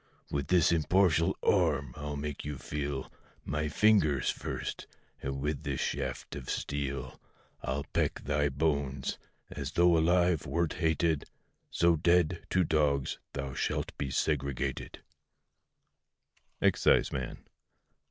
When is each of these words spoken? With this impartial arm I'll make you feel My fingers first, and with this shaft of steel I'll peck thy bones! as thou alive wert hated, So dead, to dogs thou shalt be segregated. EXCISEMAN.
With 0.31 0.47
this 0.47 0.71
impartial 0.71 1.37
arm 1.43 1.93
I'll 1.95 2.15
make 2.15 2.43
you 2.43 2.57
feel 2.57 3.11
My 3.45 3.67
fingers 3.67 4.31
first, 4.31 4.87
and 5.21 5.39
with 5.39 5.61
this 5.61 5.79
shaft 5.79 6.35
of 6.35 6.49
steel 6.49 7.21
I'll 7.61 7.83
peck 7.83 8.21
thy 8.23 8.49
bones! 8.49 9.19
as 9.51 9.73
thou 9.73 9.83
alive 9.95 10.47
wert 10.47 10.73
hated, 10.73 11.25
So 11.69 11.97
dead, 11.97 12.43
to 12.49 12.63
dogs 12.63 13.19
thou 13.33 13.53
shalt 13.53 13.95
be 13.99 14.09
segregated. 14.09 15.03
EXCISEMAN. 16.63 17.45